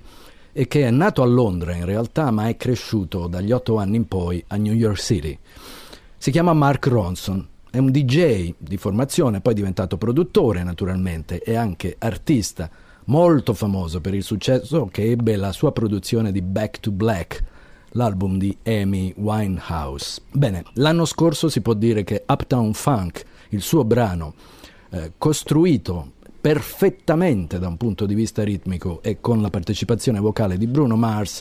e 0.53 0.69
che 0.69 0.87
è 0.87 0.91
nato 0.91 1.23
a 1.23 1.27
Londra 1.27 1.75
in 1.75 1.85
realtà, 1.85 2.31
ma 2.31 2.49
è 2.49 2.57
cresciuto 2.57 3.27
dagli 3.27 3.53
otto 3.53 3.79
anni 3.79 3.97
in 3.97 4.07
poi 4.07 4.43
a 4.49 4.57
New 4.57 4.75
York 4.75 4.99
City. 4.99 5.39
Si 6.19 6.31
chiama 6.31 6.53
Mark 6.53 6.87
Ronson, 6.87 7.47
è 7.71 7.79
un 7.79 7.91
DJ 7.91 8.55
di 8.59 8.77
formazione, 8.77 9.41
poi 9.41 9.53
è 9.53 9.57
diventato 9.57 9.97
produttore 9.97 10.63
naturalmente 10.63 11.43
e 11.43 11.55
anche 11.55 11.97
artista, 11.99 12.69
molto 13.07 13.55
famoso 13.55 14.01
per 14.01 14.15
il 14.15 14.23
successo 14.23 14.87
che 14.91 15.11
ebbe 15.11 15.37
la 15.37 15.53
sua 15.53 15.73
produzione 15.73 16.33
di 16.33 16.43
Back 16.43 16.81
to 16.81 16.91
Black, 16.91 17.43
l'album 17.93 18.39
di 18.39 18.57
Amy 18.65 19.13
Winehouse. 19.17 20.23
Bene, 20.33 20.65
l'anno 20.75 21.05
scorso 21.05 21.49
si 21.49 21.61
può 21.61 21.75
dire 21.75 22.05
che 22.05 22.25
Uptown 22.27 22.73
Funk, 22.73 23.25
il 23.51 23.63
suo 23.63 23.85
brano, 23.85 24.35
eh, 24.91 25.13
costruito 25.19 26.13
perfettamente 26.41 27.59
da 27.59 27.69
un 27.69 27.77
punto 27.77 28.07
di 28.07 28.15
vista 28.15 28.43
ritmico 28.43 29.03
e 29.03 29.21
con 29.21 29.43
la 29.43 29.51
partecipazione 29.51 30.21
vocale 30.21 30.57
di 30.57 30.67
Bruno 30.67 30.97
Mars, 30.97 31.41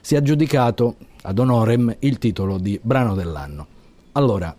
si 0.00 0.14
è 0.14 0.18
aggiudicato 0.18 0.96
ad 1.22 1.38
honorem 1.38 1.96
il 2.00 2.18
titolo 2.18 2.58
di 2.58 2.78
brano 2.80 3.14
dell'anno. 3.14 3.66
Allora, 4.12 4.54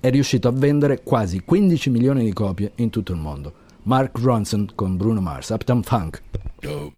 è 0.00 0.10
riuscito 0.10 0.48
a 0.48 0.52
vendere 0.52 1.02
quasi 1.02 1.42
15 1.44 1.90
milioni 1.90 2.24
di 2.24 2.32
copie 2.32 2.72
in 2.76 2.90
tutto 2.90 3.12
il 3.12 3.18
mondo. 3.18 3.66
Mark 3.84 4.18
Ronson 4.18 4.70
con 4.74 4.96
Bruno 4.96 5.20
Mars, 5.20 5.48
Uptown 5.50 5.82
Funk. 5.82 6.22
This 6.60 6.97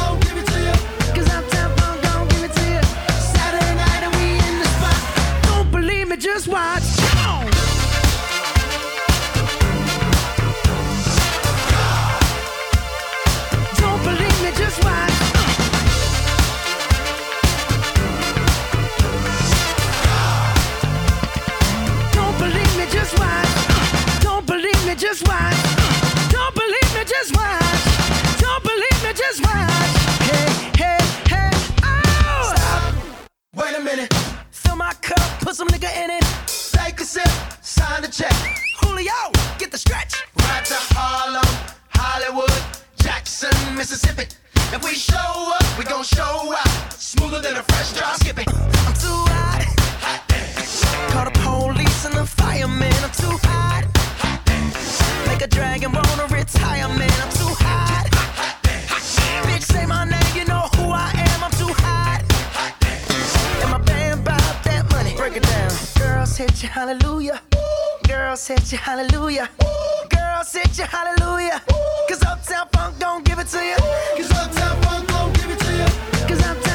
I'm 48.85 48.93
too 48.93 49.25
hot. 49.29 49.65
Call 51.11 51.25
the 51.25 51.31
police 51.39 52.05
and 52.05 52.15
the 52.15 52.25
fireman. 52.25 52.93
I'm 53.03 53.11
too 53.11 53.37
hot. 53.43 54.00
Make 55.41 55.53
a 55.53 55.55
dragon 55.55 55.91
wanna 55.91 56.27
retire, 56.27 56.87
man. 56.87 57.09
I'm 57.19 57.31
too 57.31 57.51
hot. 57.65 58.05
Bitch, 59.47 59.63
say 59.63 59.87
my 59.87 60.05
name, 60.05 60.35
you 60.35 60.45
know 60.45 60.69
who 60.75 60.91
I 60.91 61.09
am. 61.15 61.43
I'm 61.43 61.51
too 61.57 61.73
hot. 61.81 62.21
And 63.63 63.71
my 63.71 63.79
band 63.79 64.23
bought 64.23 64.63
that 64.65 64.85
money. 64.91 65.15
Break 65.15 65.37
it 65.37 65.41
down. 65.41 65.71
Girls 65.97 66.37
hit 66.37 66.61
you, 66.61 66.69
hallelujah. 66.69 67.41
Girls 68.07 68.47
hit 68.47 68.71
you, 68.71 68.77
hallelujah. 68.77 69.49
Girls 70.09 70.53
hit 70.53 70.77
you, 70.77 70.85
hallelujah. 70.85 71.59
Cause 72.07 72.21
Uptown 72.21 72.67
Funk 72.71 72.99
don't 72.99 73.25
give 73.25 73.39
it 73.39 73.47
to 73.47 73.65
you. 73.65 73.77
Cause 74.17 74.31
Uptown 74.31 74.79
Funk 74.83 75.07
don't 75.07 75.33
give 75.33 75.49
it 75.49 75.59
to 75.59 75.71
you. 75.73 76.27
Cause 76.27 76.41
Uptown 76.45 76.70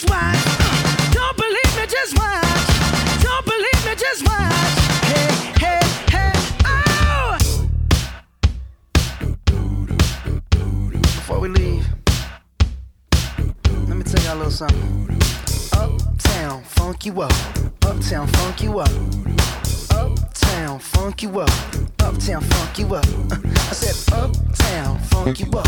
just 0.00 0.10
watch. 0.10 1.12
Don't 1.12 1.36
believe 1.36 1.76
me, 1.76 1.86
just 1.86 2.16
watch. 2.16 3.22
Don't 3.22 3.44
believe 3.44 3.84
me, 3.86 3.94
just 3.96 4.24
watch. 4.26 4.78
Hey, 5.04 5.28
hey, 5.58 5.80
hey, 6.10 6.32
oh! 6.64 7.38
Before 11.02 11.40
we 11.40 11.48
leave, 11.48 11.86
let 13.88 13.96
me 13.96 14.04
tell 14.04 14.22
y'all 14.24 14.34
a 14.34 14.38
little 14.38 14.50
something. 14.50 15.18
Uptown, 15.72 16.62
funk 16.64 17.04
you 17.04 17.20
up. 17.20 17.32
Uptown, 17.84 18.26
funk 18.28 18.62
you 18.62 18.78
up. 18.78 18.90
Uptown, 20.50 20.78
funk 20.80 21.22
you 21.22 21.40
up. 21.40 21.50
Uptown, 22.00 22.42
funk 22.42 22.78
you 22.78 22.94
up. 22.94 23.06
Uh, 23.30 23.36
I 23.44 23.72
said, 23.72 24.12
Uptown, 24.12 24.98
funk 24.98 25.38
you 25.38 25.46
up. 25.52 25.66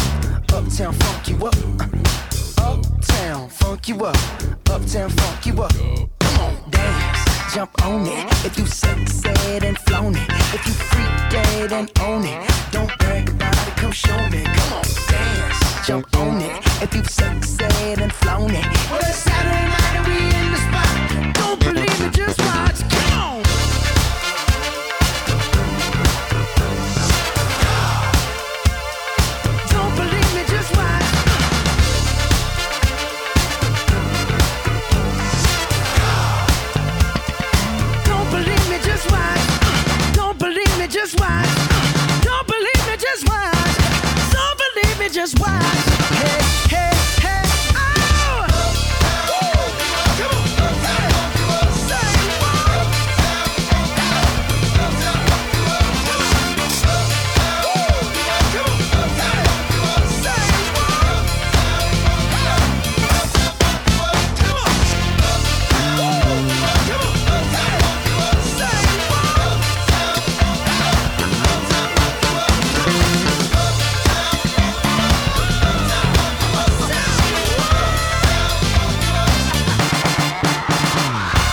Uptown, 0.53 0.93
funk 0.93 1.29
you 1.29 1.47
up. 1.47 1.55
Uh, 1.79 1.87
Uptown, 2.59 3.49
funk 3.49 3.89
you 3.89 4.05
up. 4.05 4.17
Uptown, 4.69 5.09
funk 5.11 5.47
you 5.47 5.63
up. 5.63 5.73
Come 6.19 6.41
on, 6.41 6.71
dance, 6.71 7.55
jump 7.55 7.85
on 7.87 8.07
it. 8.09 8.27
If 8.45 8.59
you 8.59 8.67
sexed 8.67 9.25
and 9.25 9.79
flown 9.79 10.17
it, 10.17 10.29
if 10.53 10.67
you 10.67 10.73
freak 10.73 11.31
dead 11.31 11.73
and 11.73 11.91
own 12.01 12.25
it, 12.25 12.51
don't 12.73 12.91
brag 12.99 13.29
about 13.29 13.69
it. 13.69 13.77
Come 13.77 13.93
show 13.93 14.19
me. 14.31 14.43
Come 14.43 14.73
on, 14.73 14.85
dance, 15.09 15.87
jump 15.87 16.17
on 16.17 16.43
it. 16.43 16.59
If 16.83 16.93
you 16.93 17.05
sexed 17.05 17.63
and 17.63 18.13
flown 18.13 18.51
it, 18.51 18.67
well 18.91 18.99
it's 18.99 19.19
Saturday 19.19 19.65
night 19.65 19.95
and 19.95 20.07
we 20.09 20.19
in 20.41 20.51
the 20.51 20.59
spot. 20.59 21.35
Don't 21.35 21.61
believe 21.61 22.01
me, 22.01 22.11
just 22.11 22.42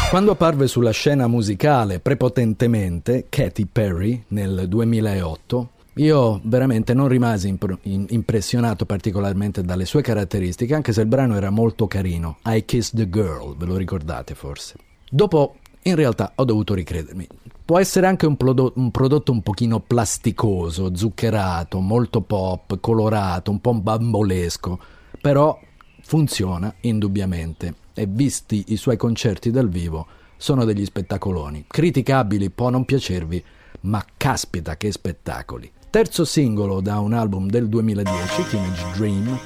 Quando 0.10 0.32
apparve 0.32 0.66
sulla 0.66 0.89
scena 0.89 1.28
musicale 1.28 1.99
prepotentemente 1.99 3.28
Katy 3.30 3.66
Perry 3.66 4.24
nel 4.30 4.66
2008, 4.68 5.70
io 5.97 6.39
veramente 6.45 6.95
non 6.95 7.07
rimasi 7.07 7.55
in- 7.84 8.05
impressionato 8.10 8.88
particolarmente 8.88 9.62
dalle 9.64 9.86
sue 9.86 10.01
caratteristiche, 10.01 10.74
anche 10.74 10.93
se 10.93 11.01
il 11.01 11.07
brano 11.07 11.36
era 11.36 11.51
molto 11.51 11.86
carino. 11.86 12.38
I 12.45 12.66
Kissed 12.66 12.97
the 12.97 13.07
Girl, 13.07 13.55
ve 13.55 13.68
lo 13.68 13.78
ricordate 13.78 14.34
forse? 14.34 14.78
Dopo, 15.07 15.57
in 15.84 15.93
realtà, 15.93 16.32
ho 16.34 16.43
dovuto 16.43 16.74
ricredermi. 16.74 17.28
Può 17.64 17.78
essere 17.78 18.07
anche 18.07 18.26
un, 18.26 18.36
prodo- 18.36 18.74
un 18.78 18.89
prodotto 18.89 19.32
un 19.32 19.43
pochino 19.43 19.80
plasticoso, 19.80 20.95
zuccherato, 20.95 21.80
molto 21.82 22.22
pop, 22.22 22.80
colorato, 22.80 23.51
un 23.51 23.62
po' 23.62 23.76
bambolesco, 23.76 24.80
però 25.22 25.55
funziona 26.01 26.74
indubbiamente 26.82 27.76
e 27.99 28.05
visti 28.07 28.65
i 28.67 28.77
suoi 28.77 28.95
concerti 28.95 29.51
dal 29.51 29.67
vivo 29.67 30.07
sono 30.37 30.63
degli 30.63 30.85
spettacoloni. 30.85 31.65
Criticabili 31.67 32.49
può 32.49 32.69
non 32.69 32.85
piacervi, 32.85 33.43
ma 33.81 34.03
caspita 34.15 34.77
che 34.77 34.91
spettacoli. 34.91 35.69
Terzo 35.89 36.23
singolo 36.23 36.79
da 36.79 36.99
un 36.99 37.13
album 37.13 37.49
del 37.49 37.67
2010, 37.67 38.47
Teenage 38.49 38.85
Dream, 38.95 39.39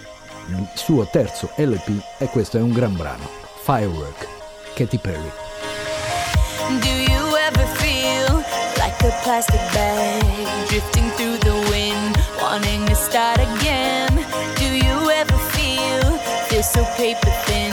il 0.50 0.68
suo 0.76 1.08
terzo 1.12 1.50
LP 1.58 1.90
e 2.20 2.28
questo 2.28 2.58
è 2.58 2.62
un 2.62 2.74
gran 2.74 2.96
brano, 2.96 3.28
Firework, 3.64 4.28
Katy 4.76 5.00
Perry. 5.00 5.32
Do 6.80 6.88
you 6.88 7.36
ever 7.48 7.66
feel 7.78 8.44
like 8.78 9.04
a 9.04 9.12
plastic 9.24 9.62
bag 9.74 10.68
drifting 10.68 11.10
through 11.16 11.38
the 11.40 11.70
wind, 11.72 12.16
wanting 12.40 12.86
to 12.86 12.96
start 12.96 13.40
again? 13.40 14.14
Do 14.58 14.66
you 14.66 15.10
ever 15.10 15.38
feel 15.50 15.64
feel 16.54 16.62
so 16.62 16.86
paper 16.98 17.32
thin, 17.46 17.73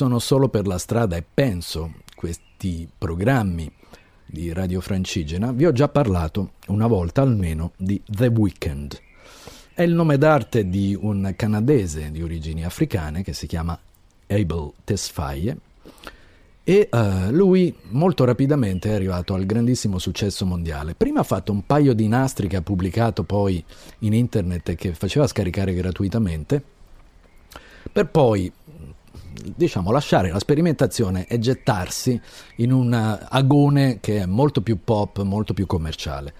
Sono 0.00 0.18
solo 0.18 0.48
per 0.48 0.66
la 0.66 0.78
strada 0.78 1.16
e 1.16 1.22
penso, 1.22 1.92
questi 2.16 2.88
programmi 2.96 3.70
di 4.24 4.50
Radio 4.50 4.80
Francigena, 4.80 5.52
vi 5.52 5.66
ho 5.66 5.72
già 5.72 5.90
parlato 5.90 6.52
una 6.68 6.86
volta 6.86 7.20
almeno 7.20 7.72
di 7.76 8.00
The 8.06 8.28
Weeknd. 8.28 8.98
È 9.74 9.82
il 9.82 9.92
nome 9.92 10.16
d'arte 10.16 10.70
di 10.70 10.96
un 10.98 11.34
canadese 11.36 12.10
di 12.10 12.22
origini 12.22 12.64
africane 12.64 13.22
che 13.22 13.34
si 13.34 13.46
chiama 13.46 13.78
Abel 14.26 14.72
Tesfaye 14.84 15.54
e 16.64 16.88
eh, 16.90 17.30
lui 17.30 17.76
molto 17.90 18.24
rapidamente 18.24 18.88
è 18.88 18.94
arrivato 18.94 19.34
al 19.34 19.44
grandissimo 19.44 19.98
successo 19.98 20.46
mondiale. 20.46 20.94
Prima 20.94 21.20
ha 21.20 21.24
fatto 21.24 21.52
un 21.52 21.66
paio 21.66 21.92
di 21.92 22.08
nastri 22.08 22.48
che 22.48 22.56
ha 22.56 22.62
pubblicato 22.62 23.22
poi 23.24 23.62
in 23.98 24.14
internet 24.14 24.70
e 24.70 24.76
che 24.76 24.94
faceva 24.94 25.26
scaricare 25.26 25.74
gratuitamente, 25.74 26.62
per 27.92 28.08
poi 28.08 28.50
diciamo 29.56 29.90
lasciare 29.90 30.30
la 30.30 30.38
sperimentazione 30.38 31.26
e 31.26 31.38
gettarsi 31.38 32.20
in 32.56 32.72
un 32.72 32.92
agone 32.92 33.98
che 34.00 34.22
è 34.22 34.26
molto 34.26 34.60
più 34.62 34.78
pop, 34.82 35.22
molto 35.22 35.54
più 35.54 35.66
commerciale. 35.66 36.34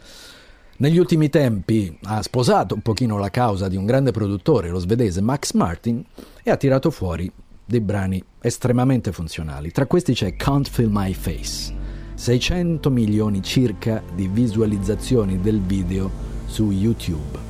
Negli 0.79 0.97
ultimi 0.97 1.29
tempi 1.29 1.95
ha 2.05 2.23
sposato 2.23 2.75
un 2.75 2.81
pochino 2.81 3.19
la 3.19 3.29
causa 3.29 3.69
di 3.69 3.77
un 3.77 3.85
grande 3.85 4.13
produttore, 4.13 4.71
lo 4.71 4.79
svedese 4.79 5.21
Max 5.21 5.53
Martin, 5.53 6.03
e 6.43 6.51
ha 6.51 6.57
tirato 6.57 6.91
fuori 6.91 7.31
dei 7.67 7.81
brani 7.81 8.23
estremamente 8.41 9.13
funzionali. 9.13 9.71
Tra 9.73 9.87
questi 9.87 10.15
c'è 10.15 10.37
Can't 10.37 10.69
Feel 10.69 10.89
My 10.91 11.13
Face, 11.13 11.75
600 12.15 12.89
milioni 12.91 13.43
circa 13.43 14.03
di 14.15 14.27
visualizzazioni 14.27 15.39
del 15.41 15.61
video 15.61 16.11
su 16.47 16.71
YouTube. 16.71 17.50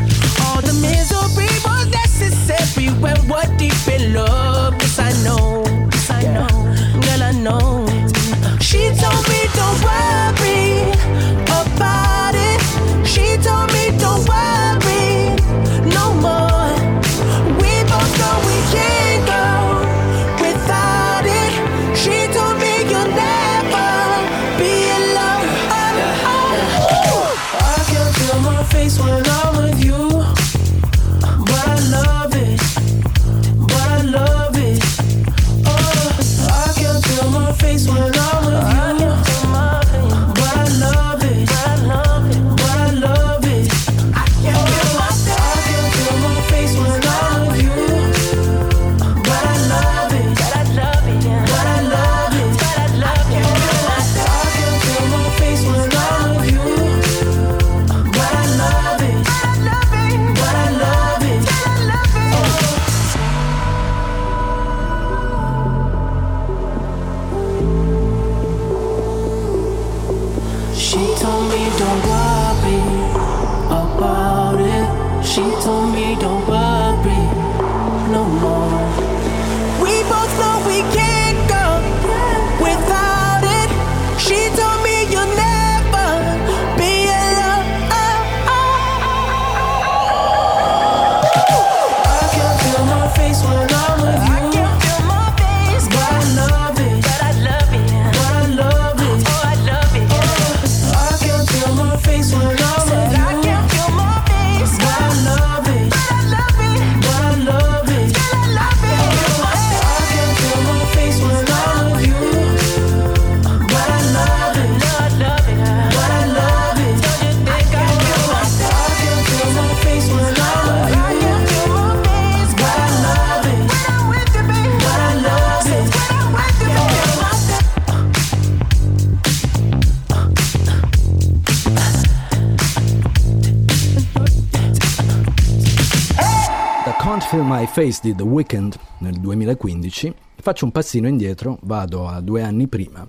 My 137.53 137.67
Face 137.67 137.99
Did 138.01 138.15
The 138.15 138.23
Weeknd 138.23 138.79
nel 138.99 139.19
2015, 139.19 140.13
faccio 140.37 140.63
un 140.63 140.71
passino 140.71 141.09
indietro, 141.09 141.57
vado 141.63 142.07
a 142.07 142.21
due 142.21 142.43
anni 142.43 142.67
prima 142.67 143.05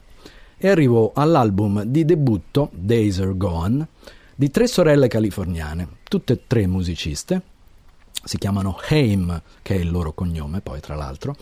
e 0.56 0.68
arrivo 0.68 1.12
all'album 1.14 1.84
di 1.84 2.04
debutto 2.04 2.68
Days 2.72 3.20
Are 3.20 3.36
Gone 3.36 3.86
di 4.34 4.50
tre 4.50 4.66
sorelle 4.66 5.06
californiane, 5.06 5.86
tutte 6.02 6.32
e 6.32 6.40
tre 6.48 6.66
musiciste, 6.66 7.40
si 8.24 8.36
chiamano 8.36 8.76
Haim, 8.88 9.40
che 9.62 9.76
è 9.76 9.78
il 9.78 9.92
loro 9.92 10.12
cognome 10.12 10.60
poi 10.60 10.80
tra 10.80 10.96
l'altro, 10.96 11.36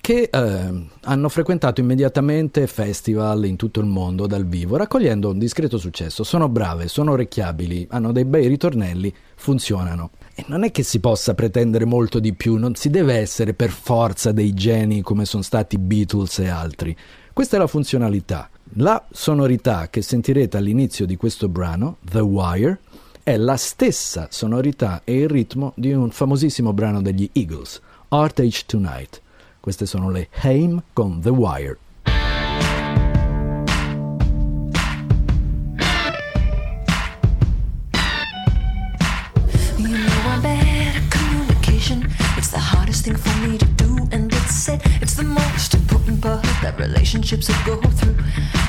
che 0.00 0.30
eh, 0.32 0.86
hanno 1.02 1.28
frequentato 1.28 1.82
immediatamente 1.82 2.66
festival 2.66 3.44
in 3.44 3.56
tutto 3.56 3.80
il 3.80 3.86
mondo 3.86 4.26
dal 4.26 4.46
vivo, 4.46 4.76
raccogliendo 4.78 5.28
un 5.28 5.38
discreto 5.38 5.76
successo. 5.76 6.24
Sono 6.24 6.48
brave, 6.48 6.88
sono 6.88 7.12
orecchiabili, 7.12 7.88
hanno 7.90 8.10
dei 8.10 8.24
bei 8.24 8.46
ritornelli, 8.46 9.12
funzionano. 9.34 10.12
E 10.38 10.44
non 10.48 10.64
è 10.64 10.70
che 10.70 10.82
si 10.82 11.00
possa 11.00 11.32
pretendere 11.32 11.86
molto 11.86 12.18
di 12.18 12.34
più, 12.34 12.56
non 12.56 12.74
si 12.74 12.90
deve 12.90 13.14
essere 13.14 13.54
per 13.54 13.70
forza 13.70 14.32
dei 14.32 14.52
geni 14.52 15.00
come 15.00 15.24
sono 15.24 15.42
stati 15.42 15.78
Beatles 15.78 16.40
e 16.40 16.48
altri. 16.48 16.94
Questa 17.32 17.56
è 17.56 17.58
la 17.58 17.66
funzionalità. 17.66 18.50
La 18.74 19.02
sonorità 19.10 19.88
che 19.88 20.02
sentirete 20.02 20.58
all'inizio 20.58 21.06
di 21.06 21.16
questo 21.16 21.48
brano, 21.48 21.96
The 22.02 22.20
Wire, 22.20 22.80
è 23.22 23.38
la 23.38 23.56
stessa 23.56 24.28
sonorità 24.30 25.00
e 25.04 25.20
il 25.20 25.28
ritmo 25.30 25.72
di 25.74 25.94
un 25.94 26.10
famosissimo 26.10 26.74
brano 26.74 27.00
degli 27.00 27.30
Eagles, 27.32 27.80
Art 28.08 28.38
Age 28.40 28.64
Tonight. 28.66 29.22
Queste 29.58 29.86
sono 29.86 30.10
le 30.10 30.28
Haim 30.42 30.82
con 30.92 31.18
The 31.18 31.30
Wire. 31.30 31.78
that 46.62 46.74
relationships 46.78 47.48
will 47.48 47.80
go 47.80 47.88
through. 47.90 48.16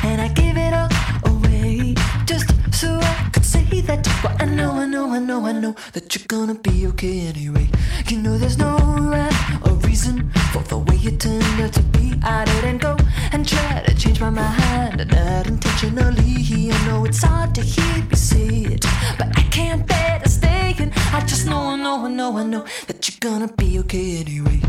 And 0.04 0.22
I 0.22 0.28
give 0.30 0.58
it 0.58 0.74
all 0.74 0.90
away 1.32 1.96
just 2.26 2.48
so 2.74 3.00
I 3.02 3.30
could 3.34 3.46
say 3.46 3.82
that. 3.82 4.08
But 4.24 4.42
I 4.42 4.46
know, 4.46 4.72
I 4.74 4.86
know, 4.86 5.10
I 5.12 5.20
know, 5.20 5.46
I 5.46 5.52
know 5.52 5.76
that 5.94 6.16
you're 6.16 6.28
gonna 6.28 6.56
be 6.56 6.88
okay 6.88 7.28
anyway. 7.28 7.70
You 8.08 8.20
know, 8.20 8.38
there's 8.38 8.58
no 8.58 8.78
rhyme 9.12 9.62
or 9.66 9.74
reason 9.88 10.32
for 10.52 10.64
the 10.64 10.78
way 10.78 10.98
it 10.98 11.20
turned 11.20 11.62
out 11.62 11.74
to 11.74 11.84
be. 11.96 12.14
I 12.24 12.46
didn't 12.46 12.80
go 12.80 12.96
and 13.32 13.48
try 13.48 13.84
to 13.86 13.96
change 13.96 14.20
my 14.22 14.30
mind, 14.30 15.02
and 15.02 15.12
not 15.12 15.48
intentionally. 15.48 16.72
I 16.72 16.78
know 16.88 17.06
it's 17.06 17.24
hard 17.24 17.56
to 17.56 17.62
hear 17.62 18.04
me 18.04 18.16
say 18.16 18.48
it, 18.76 18.86
but 19.18 19.30
I 19.38 19.44
can't 19.58 19.86
bear 19.88 20.20
to 20.24 20.30
stay. 20.30 20.76
And 20.80 20.92
I 21.14 21.20
just 21.22 21.46
know, 21.48 21.62
I 21.74 21.76
know, 21.76 22.06
I 22.06 22.10
know, 22.10 22.38
I 22.38 22.44
know 22.44 22.66
that 22.88 23.08
you're 23.08 23.20
gonna 23.20 23.52
be 23.54 23.80
okay 23.80 24.20
anyway. 24.22 24.62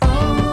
Oh. 0.00 0.51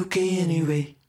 UK 0.00 0.16
anyway. 0.16 0.99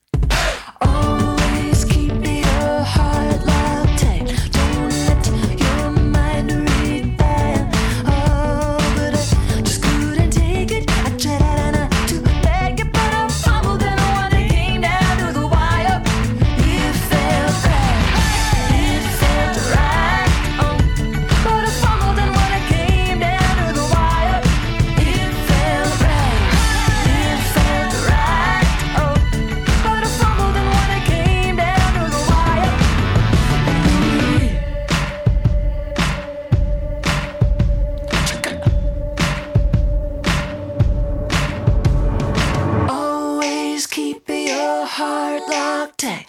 cocktail. 45.82 46.26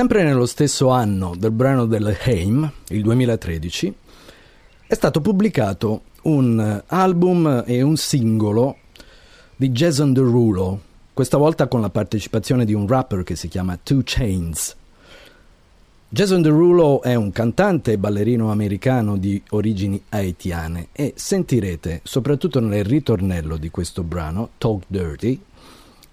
Sempre 0.00 0.22
nello 0.22 0.46
stesso 0.46 0.88
anno 0.88 1.34
del 1.36 1.50
brano 1.50 1.84
del 1.84 2.16
Heim, 2.24 2.72
il 2.88 3.02
2013, 3.02 3.94
è 4.86 4.94
stato 4.94 5.20
pubblicato 5.20 6.04
un 6.22 6.82
album 6.86 7.64
e 7.66 7.82
un 7.82 7.98
singolo 7.98 8.78
di 9.56 9.68
Jason 9.68 10.14
Derulo, 10.14 10.80
questa 11.12 11.36
volta 11.36 11.68
con 11.68 11.82
la 11.82 11.90
partecipazione 11.90 12.64
di 12.64 12.72
un 12.72 12.86
rapper 12.86 13.24
che 13.24 13.36
si 13.36 13.48
chiama 13.48 13.78
Two 13.82 14.00
Chains. 14.02 14.74
Jason 16.08 16.40
Derulo 16.40 17.02
è 17.02 17.14
un 17.14 17.30
cantante 17.30 17.92
e 17.92 17.98
ballerino 17.98 18.50
americano 18.50 19.18
di 19.18 19.42
origini 19.50 20.02
haitiane 20.08 20.88
e 20.92 21.12
sentirete, 21.14 22.00
soprattutto 22.04 22.58
nel 22.58 22.84
ritornello 22.86 23.58
di 23.58 23.68
questo 23.68 24.02
brano, 24.02 24.52
Talk 24.56 24.84
Dirty, 24.86 25.38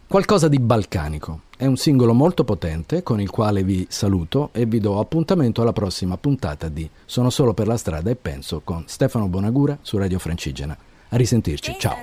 qualcosa 0.06 0.50
di 0.50 0.60
balcanico. 0.60 1.46
È 1.60 1.66
un 1.66 1.76
singolo 1.76 2.14
molto 2.14 2.44
potente 2.44 3.02
con 3.02 3.20
il 3.20 3.32
quale 3.32 3.64
vi 3.64 3.88
saluto 3.90 4.52
e 4.52 4.68
vi 4.68 4.80
do 4.80 5.00
appuntamento 5.00 5.64
alla 5.64 5.74
prossima 5.74 6.16
puntata 6.16 6.70
di 6.70 6.88
Sono 7.04 7.32
solo 7.32 7.56
per 7.56 7.66
la 7.66 7.78
strada 7.78 8.12
e 8.12 8.16
penso 8.16 8.62
con 8.64 8.84
Stefano 8.86 9.28
Bonagura 9.28 9.76
su 9.82 9.98
Radio 9.98 10.20
Francigena. 10.20 10.78
A 11.10 11.16
risentirci, 11.16 11.76
ciao. 11.80 11.96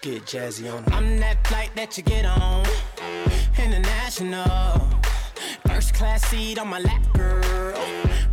Get 0.00 0.24
jazzy 0.24 0.68
on 0.68 0.82
I'm 0.92 1.18
that 1.18 1.46
flight 1.46 1.74
that 1.74 1.98
you 1.98 2.04
get 2.04 2.24
on. 2.24 2.64
International. 3.58 4.80
First 5.66 5.92
class 5.92 6.24
seat 6.28 6.58
on 6.58 6.68
my 6.68 6.80
lap, 6.80 7.02
girl. 7.12 8.05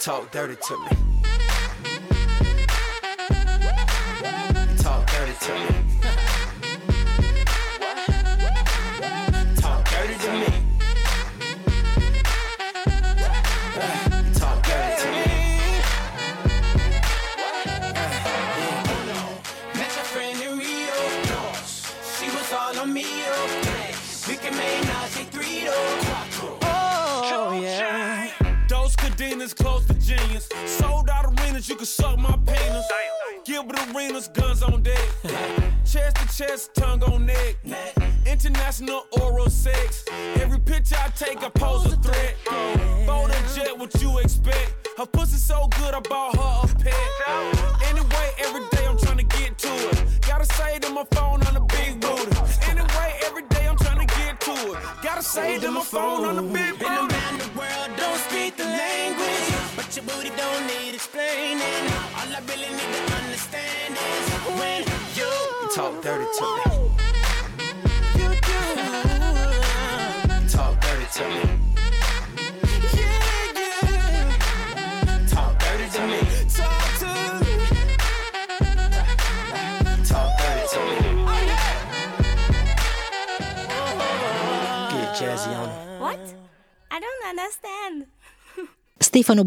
talk 0.00 0.30
dirty 0.30 0.56
to 0.56 0.78
me. 0.78 0.90
You 4.70 4.78
talk 4.78 5.06
dirty 5.10 5.32
to 5.40 5.74
me. 5.74 5.79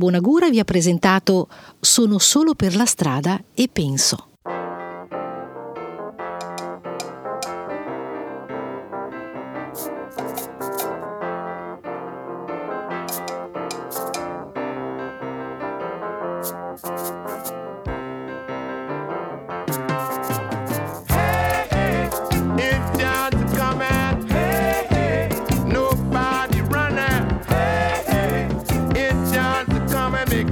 Bonagura 0.03 0.49
vi 0.49 0.59
ha 0.59 0.65
presentato 0.65 1.47
Sono 1.79 2.19
solo 2.19 2.55
per 2.55 2.75
la 2.75 2.85
strada 2.85 3.41
e 3.53 3.69
penso. 3.71 4.32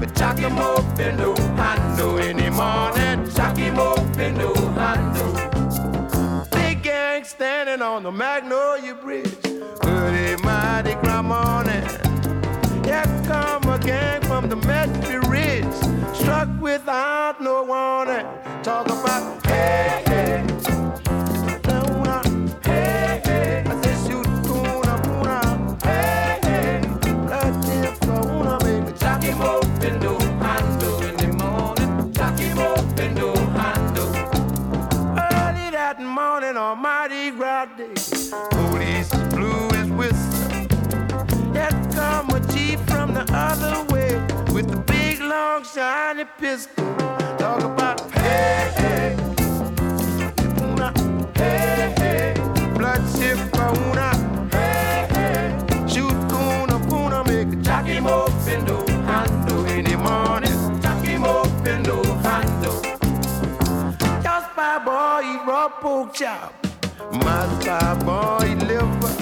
Chocky 0.09 0.49
move 0.49 0.99
in 0.99 1.17
no 1.17 1.35
handle 1.55 2.17
in 2.17 2.37
the 2.37 2.49
morning. 2.51 3.27
Chocky 3.29 3.69
move 3.71 4.17
no 4.37 4.53
handle. 4.73 6.45
Big 6.51 6.81
gang 6.81 7.23
standing 7.23 7.81
on 7.81 8.03
the 8.03 8.11
Magnolia 8.11 8.95
Bridge. 8.95 9.37
Early 9.83 10.35
Mardi 10.43 10.95
Gras 10.95 11.21
morning. 11.21 11.83
Here 12.83 13.23
come 13.25 13.69
a 13.69 13.77
gang 13.79 14.21
from 14.23 14.49
the 14.49 14.55
Mississippi 14.55 15.17
Ridge. 15.27 16.15
Struck 16.15 16.49
without 16.59 17.39
no 17.39 17.63
warning. 17.63 18.25
Talk 18.63 18.87
about 18.87 19.45
hey. 19.45 20.03
Hey, 20.07 20.80
Friday. 37.62 37.93
Police 38.49 39.09
blew 39.30 39.70
his 39.70 39.89
whistle. 39.91 40.49
That 41.53 41.74
come 41.93 42.30
a 42.32 42.39
chief 42.51 42.80
from 42.88 43.14
the 43.14 43.26
other 43.32 43.84
way 43.93 44.16
with 44.51 44.68
the 44.72 44.78
big 44.78 45.20
long 45.20 45.64
shiny 45.64 46.26
pistol. 46.39 46.95
Talk 47.38 47.62
about 47.62 47.99
hey 48.14 48.72
hey, 48.78 49.16
una 50.64 50.91
hey 51.36 51.93
hey, 51.99 52.34
hey 52.34 52.34
shoot 55.88 56.18
una 56.32 56.78
una 56.91 57.24
make 57.26 57.53
a 57.53 57.57
jockey 57.62 57.99
mo 57.99 58.26
pindo 58.43 58.86
hando 59.05 59.66
in 59.78 59.86
the 59.86 59.97
morning, 59.97 60.82
jockey 60.82 61.18
mo 61.20 61.43
pindo 61.64 62.01
hando. 62.24 62.72
Just 64.24 64.49
my 64.57 64.80
boy, 64.84 65.22
he 65.22 65.38
raw 65.47 65.70
pork 65.70 66.14
chop. 66.16 66.61
My 67.14 67.45
boy 68.05 68.55
liver. 68.66 69.14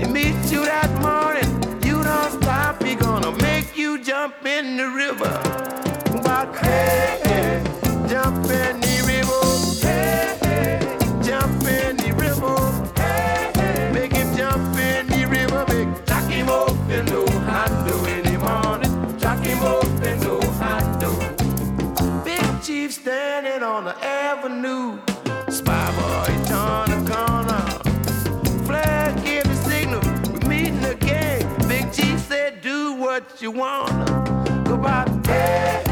It 0.00 0.10
meets 0.10 0.50
you 0.50 0.64
that 0.64 0.90
morning. 1.00 1.50
You 1.84 2.02
don't 2.02 2.42
stop. 2.42 2.82
He 2.82 2.94
gonna 2.94 3.32
make 3.42 3.76
you 3.76 4.02
jump 4.02 4.46
in 4.46 4.76
the 4.76 4.88
river. 4.88 5.30
But 6.22 6.54
hey, 6.56 7.62
jump 8.08 8.46
in 8.46 8.80
the 8.80 8.96
river. 9.06 9.44
Hey, 9.86 10.78
jump 11.22 11.62
in 11.64 11.96
the 11.98 12.12
river. 12.14 12.56
Hey, 13.00 13.90
make 13.92 14.12
him 14.12 14.34
jump 14.36 14.78
in 14.78 15.06
the 15.06 15.26
river. 15.26 15.64
Make 15.68 16.06
jack 16.06 16.30
him 16.30 16.48
up 16.48 16.70
in 16.90 17.06
handle 17.44 18.06
in. 18.06 19.18
Jack 19.18 19.40
him 19.40 19.62
up 19.62 19.84
in 19.84 20.18
handle. 20.60 21.18
Big 22.24 22.62
chief 22.62 22.94
standing 22.94 23.62
on 23.62 23.84
the 23.84 23.96
avenue. 24.04 24.98
Spy 25.48 25.90
boy 25.96 26.48
John. 26.48 26.85
what 33.16 33.40
you 33.40 33.50
wanna. 33.50 34.62
Go 34.66 34.76
by. 34.76 35.85